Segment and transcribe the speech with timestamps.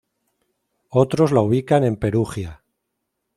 [0.89, 2.63] Otros la ubican en Perugia.